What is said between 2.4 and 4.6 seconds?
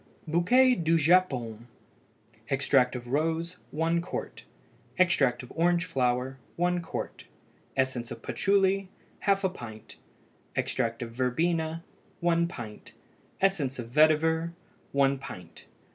Extract of rose 1 qt.